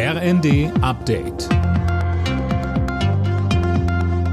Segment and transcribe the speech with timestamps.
[0.00, 1.48] RND Update.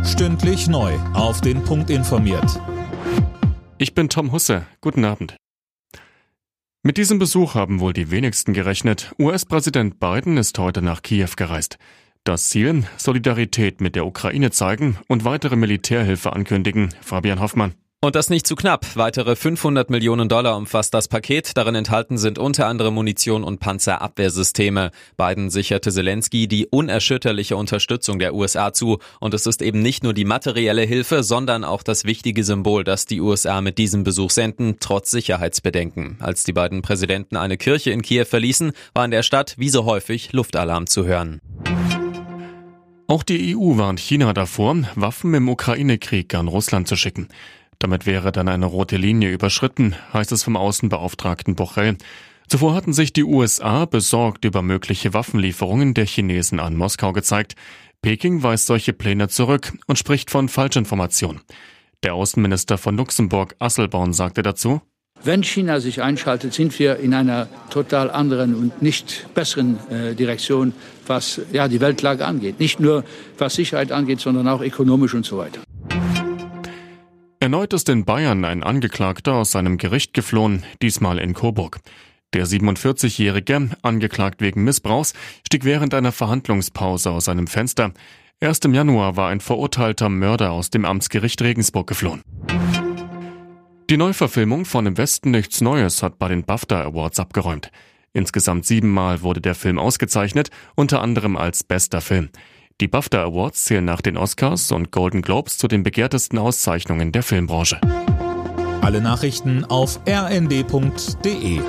[0.06, 0.94] Stündlich neu.
[1.16, 2.62] Auf den Punkt informiert.
[3.80, 4.68] Ich bin Tom Husse.
[4.82, 5.38] Guten Abend.
[6.84, 9.16] Mit diesem Besuch haben wohl die wenigsten gerechnet.
[9.18, 11.80] US-Präsident Biden ist heute nach Kiew gereist.
[12.26, 12.84] Das Ziel?
[12.98, 16.94] Solidarität mit der Ukraine zeigen und weitere Militärhilfe ankündigen.
[17.02, 17.74] Fabian Hoffmann.
[18.06, 18.86] Und das nicht zu knapp.
[18.96, 21.58] Weitere 500 Millionen Dollar umfasst das Paket.
[21.58, 24.92] Darin enthalten sind unter anderem Munition und Panzerabwehrsysteme.
[25.18, 29.00] Biden sicherte Zelensky die unerschütterliche Unterstützung der USA zu.
[29.20, 33.08] Und es ist eben nicht nur die materielle Hilfe, sondern auch das wichtige Symbol, das
[33.08, 36.18] die USA mit diesem Besuch senden, trotz Sicherheitsbedenken.
[36.20, 39.86] Als die beiden Präsidenten eine Kirche in Kiew verließen, war in der Stadt wie so
[39.86, 41.42] häufig Luftalarm zu hören.
[43.08, 47.30] Auch die EU warnt China davor, Waffen im Ukraine-Krieg an Russland zu schicken.
[47.80, 51.98] Damit wäre dann eine rote Linie überschritten, heißt es vom Außenbeauftragten Borrell.
[52.48, 57.56] Zuvor hatten sich die USA besorgt über mögliche Waffenlieferungen der Chinesen an Moskau gezeigt.
[58.02, 61.42] Peking weist solche Pläne zurück und spricht von Falschinformation.
[62.04, 64.82] Der Außenminister von Luxemburg, Asselborn, sagte dazu,
[65.24, 70.74] wenn China sich einschaltet, sind wir in einer total anderen und nicht besseren äh, Direktion,
[71.08, 72.60] was ja, die Weltlage angeht.
[72.60, 73.04] Nicht nur
[73.40, 75.62] was Sicherheit angeht, sondern auch ökonomisch und so weiter.
[77.46, 81.78] Erneut ist in Bayern ein Angeklagter aus seinem Gericht geflohen, diesmal in Coburg.
[82.34, 85.14] Der 47-Jährige, angeklagt wegen Missbrauchs,
[85.46, 87.94] stieg während einer Verhandlungspause aus seinem Fenster.
[88.40, 92.24] Erst im Januar war ein verurteilter Mörder aus dem Amtsgericht Regensburg geflohen.
[93.92, 97.70] Die Neuverfilmung von Im Westen nichts Neues hat bei den BAFTA Awards abgeräumt.
[98.12, 102.30] Insgesamt siebenmal wurde der Film ausgezeichnet, unter anderem als bester Film.
[102.82, 107.24] Die BAFTA Awards zählen nach den Oscars und Golden Globes zu den begehrtesten Auszeichnungen der
[107.24, 107.80] Filmbranche.
[108.82, 111.62] Alle Nachrichten auf rnd.de